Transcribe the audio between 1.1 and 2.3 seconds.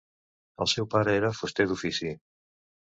era fuster d'ofici.